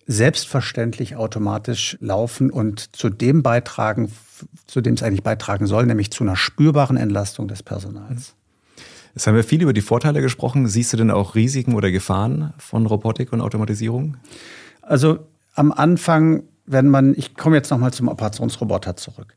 [0.09, 4.11] selbstverständlich automatisch laufen und zu dem beitragen,
[4.66, 8.35] zu dem es eigentlich beitragen soll, nämlich zu einer spürbaren Entlastung des Personals.
[9.14, 10.66] Jetzt haben wir viel über die Vorteile gesprochen.
[10.66, 14.16] Siehst du denn auch Risiken oder Gefahren von Robotik und Automatisierung?
[14.83, 15.20] Also
[15.55, 19.35] am Anfang, wenn man, ich komme jetzt nochmal zum Operationsroboter zurück.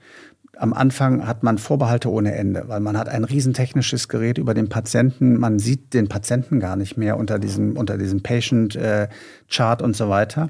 [0.58, 4.70] Am Anfang hat man Vorbehalte ohne Ende, weil man hat ein riesentechnisches Gerät über den
[4.70, 5.40] Patienten.
[5.40, 10.10] Man sieht den Patienten gar nicht mehr unter diesem, unter diesem Patient-Chart äh, und so
[10.10, 10.50] weiter.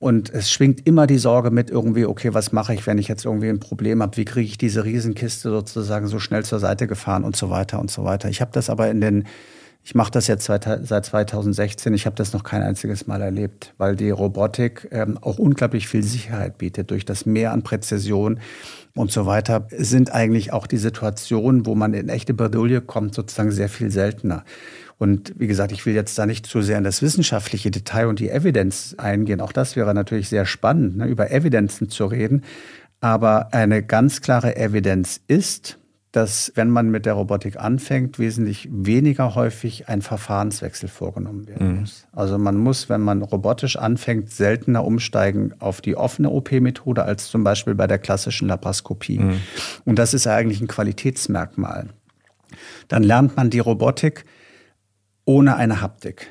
[0.00, 3.24] Und es schwingt immer die Sorge mit irgendwie, okay, was mache ich, wenn ich jetzt
[3.24, 4.16] irgendwie ein Problem habe?
[4.16, 7.90] Wie kriege ich diese Riesenkiste sozusagen so schnell zur Seite gefahren und so weiter und
[7.90, 8.28] so weiter.
[8.28, 9.24] Ich habe das aber in den,
[9.86, 10.64] ich mache das jetzt seit
[11.06, 15.88] 2016, ich habe das noch kein einziges Mal erlebt, weil die Robotik ähm, auch unglaublich
[15.88, 18.40] viel Sicherheit bietet durch das Mehr an Präzision
[18.94, 23.50] und so weiter, sind eigentlich auch die Situationen, wo man in echte Bredouille kommt, sozusagen
[23.50, 24.44] sehr viel seltener.
[24.96, 28.20] Und wie gesagt, ich will jetzt da nicht zu sehr in das wissenschaftliche Detail und
[28.20, 29.42] die Evidenz eingehen.
[29.42, 32.42] Auch das wäre natürlich sehr spannend, ne, über Evidenzen zu reden.
[33.00, 35.78] Aber eine ganz klare Evidenz ist,
[36.14, 41.80] dass wenn man mit der Robotik anfängt, wesentlich weniger häufig ein Verfahrenswechsel vorgenommen werden mhm.
[41.80, 42.06] muss.
[42.12, 47.42] Also man muss, wenn man robotisch anfängt, seltener umsteigen auf die offene OP-Methode als zum
[47.42, 49.18] Beispiel bei der klassischen Laparoskopie.
[49.18, 49.40] Mhm.
[49.84, 51.88] Und das ist eigentlich ein Qualitätsmerkmal.
[52.86, 54.24] Dann lernt man die Robotik
[55.24, 56.28] ohne eine Haptik.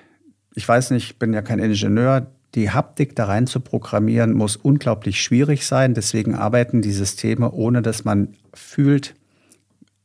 [0.56, 2.28] Ich weiß nicht, ich bin ja kein Ingenieur.
[2.56, 5.94] Die Haptik da rein zu programmieren muss unglaublich schwierig sein.
[5.94, 9.16] Deswegen arbeiten die Systeme, ohne dass man fühlt,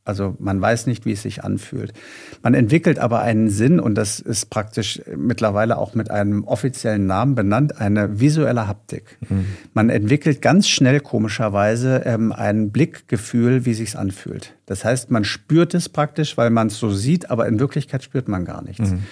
[0.05, 1.93] also man weiß nicht, wie es sich anfühlt.
[2.41, 7.35] Man entwickelt aber einen Sinn und das ist praktisch mittlerweile auch mit einem offiziellen Namen
[7.35, 9.17] benannt, eine visuelle Haptik.
[9.29, 9.45] Mhm.
[9.73, 14.55] Man entwickelt ganz schnell komischerweise ähm, ein Blickgefühl, wie sich's anfühlt.
[14.65, 18.27] Das heißt, man spürt es praktisch, weil man es so sieht, aber in Wirklichkeit spürt
[18.27, 18.91] man gar nichts.
[18.91, 19.03] Mhm.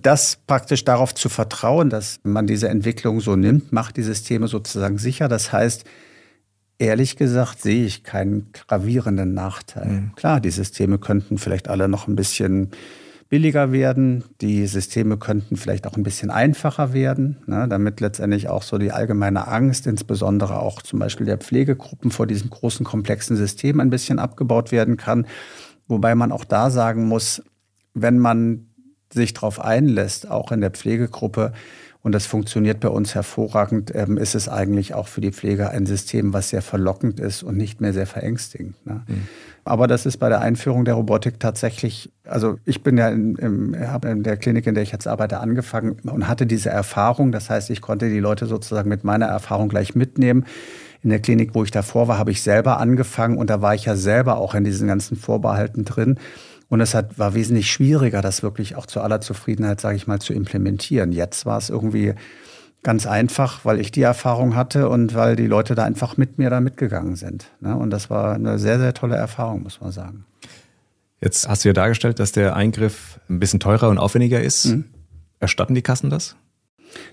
[0.00, 4.98] Das praktisch darauf zu vertrauen, dass man diese Entwicklung so nimmt, macht die Systeme sozusagen
[4.98, 5.28] sicher.
[5.28, 5.84] Das heißt,
[6.78, 9.86] Ehrlich gesagt sehe ich keinen gravierenden Nachteil.
[9.86, 10.12] Mhm.
[10.14, 12.70] Klar, die Systeme könnten vielleicht alle noch ein bisschen
[13.28, 14.24] billiger werden.
[14.40, 18.92] Die Systeme könnten vielleicht auch ein bisschen einfacher werden, ne, damit letztendlich auch so die
[18.92, 24.18] allgemeine Angst, insbesondere auch zum Beispiel der Pflegegruppen vor diesem großen komplexen System ein bisschen
[24.18, 25.26] abgebaut werden kann.
[25.88, 27.42] Wobei man auch da sagen muss,
[27.94, 28.66] wenn man
[29.12, 31.52] sich darauf einlässt, auch in der Pflegegruppe,
[32.06, 35.86] und das funktioniert bei uns hervorragend, ähm, ist es eigentlich auch für die Pfleger ein
[35.86, 38.76] System, was sehr verlockend ist und nicht mehr sehr verängstigend.
[38.86, 39.02] Ne?
[39.08, 39.22] Mhm.
[39.64, 44.08] Aber das ist bei der Einführung der Robotik tatsächlich, also ich bin ja in, habe
[44.10, 47.32] in der Klinik, in der ich jetzt arbeite, angefangen und hatte diese Erfahrung.
[47.32, 50.44] Das heißt, ich konnte die Leute sozusagen mit meiner Erfahrung gleich mitnehmen.
[51.02, 53.86] In der Klinik, wo ich davor war, habe ich selber angefangen und da war ich
[53.86, 56.20] ja selber auch in diesen ganzen Vorbehalten drin.
[56.68, 60.20] Und es hat, war wesentlich schwieriger, das wirklich auch zu aller Zufriedenheit, sage ich mal,
[60.20, 61.12] zu implementieren.
[61.12, 62.14] Jetzt war es irgendwie
[62.82, 66.50] ganz einfach, weil ich die Erfahrung hatte und weil die Leute da einfach mit mir
[66.50, 67.50] da mitgegangen sind.
[67.60, 67.76] Ne?
[67.76, 70.24] Und das war eine sehr, sehr tolle Erfahrung, muss man sagen.
[71.20, 74.66] Jetzt hast du ja dargestellt, dass der Eingriff ein bisschen teurer und aufwendiger ist.
[74.66, 74.84] Mhm.
[75.40, 76.36] Erstatten die Kassen das?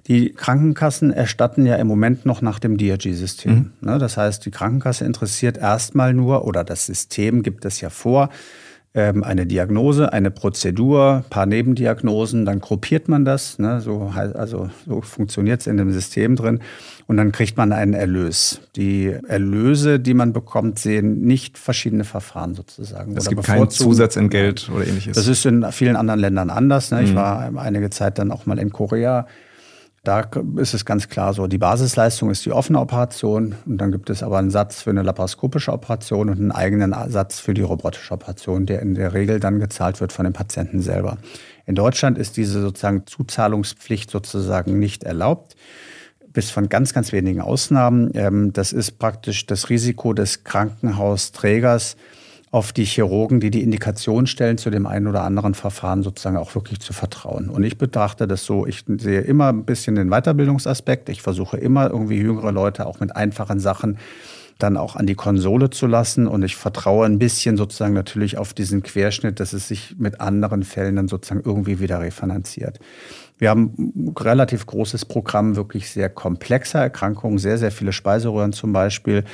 [0.07, 3.53] Die Krankenkassen erstatten ja im Moment noch nach dem DRG-System.
[3.53, 3.71] Mhm.
[3.81, 3.97] Ne?
[3.97, 8.29] Das heißt, die Krankenkasse interessiert erstmal nur, oder das System gibt es ja vor,
[8.95, 15.61] eine Diagnose, eine Prozedur, paar Nebendiagnosen, dann gruppiert man das, ne, so, also so funktioniert
[15.61, 16.59] es in dem System drin
[17.07, 18.61] und dann kriegt man einen Erlös.
[18.75, 23.17] Die Erlöse, die man bekommt, sehen nicht verschiedene Verfahren sozusagen.
[23.17, 25.15] Es gibt kein Zusatzentgelt oder ähnliches.
[25.15, 26.91] Das ist in vielen anderen Ländern anders.
[26.91, 27.03] Ne?
[27.03, 27.15] Ich mhm.
[27.15, 29.25] war einige Zeit dann auch mal in Korea
[30.03, 34.09] da ist es ganz klar so, die Basisleistung ist die offene Operation und dann gibt
[34.09, 38.13] es aber einen Satz für eine laparoskopische Operation und einen eigenen Satz für die robotische
[38.13, 41.17] Operation, der in der Regel dann gezahlt wird von dem Patienten selber.
[41.65, 45.55] In Deutschland ist diese sozusagen Zuzahlungspflicht sozusagen nicht erlaubt
[46.33, 48.11] bis von ganz, ganz wenigen Ausnahmen.
[48.15, 51.95] Ähm, das ist praktisch das Risiko des Krankenhausträgers,
[52.53, 56.53] auf die Chirurgen, die die Indikation stellen, zu dem einen oder anderen Verfahren sozusagen auch
[56.53, 57.49] wirklich zu vertrauen.
[57.49, 61.09] Und ich betrachte das so, ich sehe immer ein bisschen den Weiterbildungsaspekt.
[61.09, 63.97] Ich versuche immer irgendwie jüngere Leute auch mit einfachen Sachen
[64.59, 66.27] dann auch an die Konsole zu lassen.
[66.27, 70.63] Und ich vertraue ein bisschen sozusagen natürlich auf diesen Querschnitt, dass es sich mit anderen
[70.63, 72.79] Fällen dann sozusagen irgendwie wieder refinanziert.
[73.37, 78.73] Wir haben ein relativ großes Programm, wirklich sehr komplexer Erkrankungen, sehr, sehr viele Speiseröhren zum
[78.73, 79.25] Beispiel.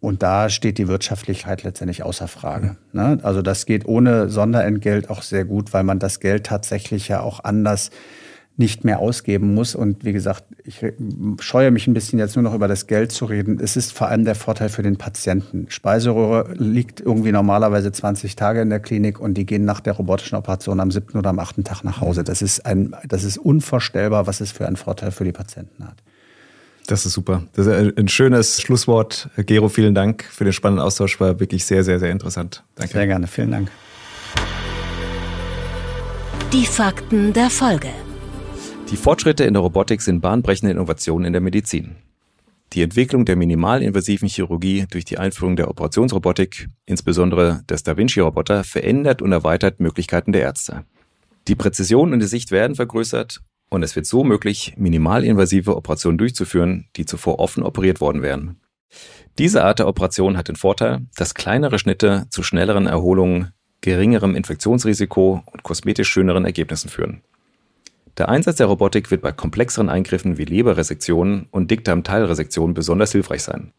[0.00, 2.76] Und da steht die Wirtschaftlichkeit letztendlich außer Frage.
[2.92, 3.18] Ne?
[3.22, 7.42] Also das geht ohne Sonderentgelt auch sehr gut, weil man das Geld tatsächlich ja auch
[7.42, 7.90] anders
[8.58, 9.74] nicht mehr ausgeben muss.
[9.74, 10.80] Und wie gesagt, ich
[11.40, 13.60] scheue mich ein bisschen jetzt nur noch über das Geld zu reden.
[13.60, 15.66] Es ist vor allem der Vorteil für den Patienten.
[15.68, 20.36] Speiseröhre liegt irgendwie normalerweise 20 Tage in der Klinik und die gehen nach der robotischen
[20.36, 22.24] Operation am siebten oder am achten Tag nach Hause.
[22.24, 26.02] Das ist, ein, das ist unvorstellbar, was es für einen Vorteil für die Patienten hat.
[26.86, 27.42] Das ist super.
[27.54, 29.28] Das ist ein schönes Schlusswort.
[29.36, 31.18] Gero, vielen Dank für den spannenden Austausch.
[31.20, 32.62] War wirklich sehr, sehr, sehr interessant.
[32.76, 32.92] Danke.
[32.92, 33.26] Sehr gerne.
[33.26, 33.70] Vielen Dank.
[36.52, 37.88] Die Fakten der Folge.
[38.90, 41.96] Die Fortschritte in der Robotik sind bahnbrechende Innovationen in der Medizin.
[42.72, 49.22] Die Entwicklung der minimalinvasiven Chirurgie durch die Einführung der Operationsrobotik, insbesondere des Da Vinci-Roboter, verändert
[49.22, 50.84] und erweitert Möglichkeiten der Ärzte.
[51.48, 56.86] Die Präzision und die Sicht werden vergrößert und es wird so möglich, minimalinvasive Operationen durchzuführen,
[56.94, 58.60] die zuvor offen operiert worden wären.
[59.38, 65.42] Diese Art der Operation hat den Vorteil, dass kleinere Schnitte zu schnelleren Erholungen, geringerem Infektionsrisiko
[65.44, 67.22] und kosmetisch schöneren Ergebnissen führen.
[68.18, 73.72] Der Einsatz der Robotik wird bei komplexeren Eingriffen wie Leberresektionen und Dickdarmteilresektionen besonders hilfreich sein.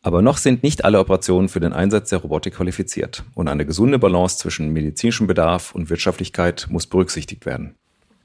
[0.00, 3.98] Aber noch sind nicht alle Operationen für den Einsatz der Robotik qualifiziert und eine gesunde
[3.98, 7.74] Balance zwischen medizinischem Bedarf und Wirtschaftlichkeit muss berücksichtigt werden.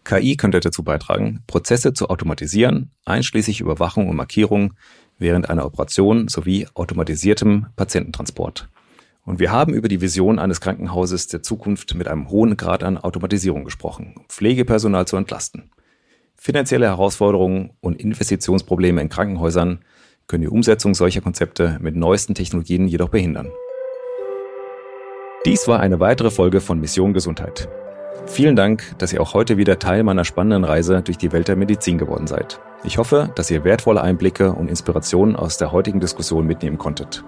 [0.04, 4.74] KI könnte dazu beitragen, Prozesse zu automatisieren, einschließlich Überwachung und Markierung
[5.18, 8.68] während einer Operation sowie automatisiertem Patiententransport.
[9.30, 12.98] Und wir haben über die Vision eines Krankenhauses der Zukunft mit einem hohen Grad an
[12.98, 15.70] Automatisierung gesprochen, um Pflegepersonal zu entlasten.
[16.36, 19.82] Finanzielle Herausforderungen und Investitionsprobleme in Krankenhäusern
[20.26, 23.52] können die Umsetzung solcher Konzepte mit neuesten Technologien jedoch behindern.
[25.46, 27.70] Dies war eine weitere Folge von Mission Gesundheit.
[28.26, 31.56] Vielen Dank, dass ihr auch heute wieder Teil meiner spannenden Reise durch die Welt der
[31.56, 32.60] Medizin geworden seid.
[32.84, 37.24] Ich hoffe, dass ihr wertvolle Einblicke und Inspirationen aus der heutigen Diskussion mitnehmen konntet.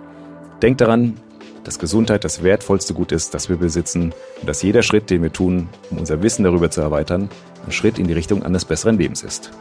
[0.64, 1.14] Denkt daran,
[1.64, 5.32] dass Gesundheit das wertvollste Gut ist, das wir besitzen und dass jeder Schritt, den wir
[5.32, 7.30] tun, um unser Wissen darüber zu erweitern,
[7.66, 9.52] ein Schritt in die Richtung eines besseren Lebens ist.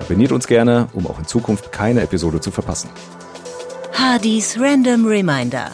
[0.00, 2.90] Abonniert uns gerne, um auch in Zukunft keine Episode zu verpassen.
[3.92, 5.70] Hardys Random Reminder.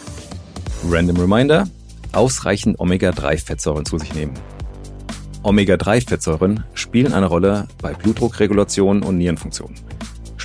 [0.88, 1.68] Random Reminder:
[2.12, 4.34] Ausreichend Omega-3-Fettsäuren zu sich nehmen.
[5.42, 9.74] Omega-3-Fettsäuren spielen eine Rolle bei Blutdruckregulation und Nierenfunktion.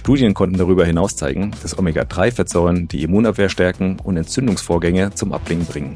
[0.08, 5.96] Studien konnten darüber hinaus zeigen, dass Omega-3-Fettsäuren die Immunabwehr stärken und Entzündungsvorgänge zum Abklingen bringen.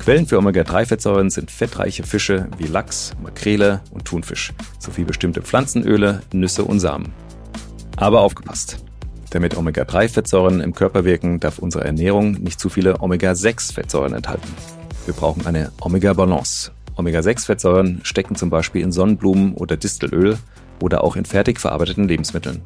[0.00, 6.64] Quellen für Omega-3-Fettsäuren sind fettreiche Fische wie Lachs, Makrele und Thunfisch, sowie bestimmte Pflanzenöle, Nüsse
[6.64, 7.12] und Samen.
[7.94, 8.78] Aber aufgepasst!
[9.30, 14.52] Damit Omega-3-Fettsäuren im Körper wirken, darf unsere Ernährung nicht zu viele Omega-6-Fettsäuren enthalten.
[15.04, 16.72] Wir brauchen eine Omega-Balance.
[16.96, 20.36] Omega-6-Fettsäuren stecken zum Beispiel in Sonnenblumen oder Distelöl
[20.82, 22.62] oder auch in fertig verarbeiteten Lebensmitteln.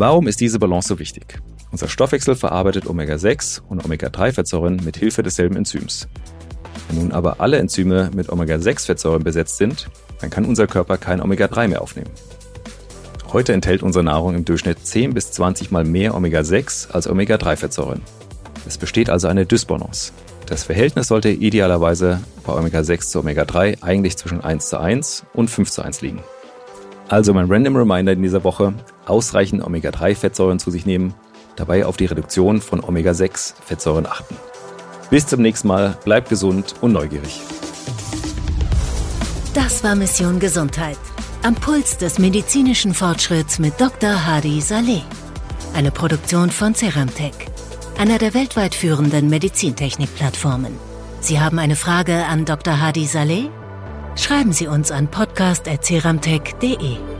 [0.00, 1.38] Warum ist diese Balance so wichtig?
[1.72, 6.08] Unser Stoffwechsel verarbeitet Omega-6 und Omega-3-Fettsäuren mit Hilfe desselben Enzyms.
[6.88, 9.90] Wenn nun aber alle Enzyme mit Omega-6-Fettsäuren besetzt sind,
[10.22, 12.08] dann kann unser Körper kein Omega-3 mehr aufnehmen.
[13.34, 18.00] Heute enthält unsere Nahrung im Durchschnitt 10 bis 20 mal mehr Omega-6 als Omega-3-Fettsäuren.
[18.66, 20.12] Es besteht also eine Dysbalance.
[20.46, 25.70] Das Verhältnis sollte idealerweise bei Omega-6 zu Omega-3 eigentlich zwischen 1 zu 1 und 5
[25.70, 26.22] zu 1 liegen.
[27.10, 28.72] Also mein Random Reminder in dieser Woche,
[29.10, 31.14] ausreichend Omega-3-Fettsäuren zu sich nehmen,
[31.56, 34.36] dabei auf die Reduktion von Omega-6-Fettsäuren achten.
[35.10, 37.40] Bis zum nächsten Mal, bleibt gesund und neugierig.
[39.52, 40.98] Das war Mission Gesundheit.
[41.42, 44.26] Am Puls des medizinischen Fortschritts mit Dr.
[44.26, 45.02] Hadi Saleh.
[45.74, 47.32] Eine Produktion von Ceramtech,
[47.98, 50.76] einer der weltweit führenden Medizintechnik-Plattformen.
[51.20, 52.80] Sie haben eine Frage an Dr.
[52.80, 53.48] Hadi Saleh?
[54.16, 57.19] Schreiben Sie uns an podcast.ceramtech.de.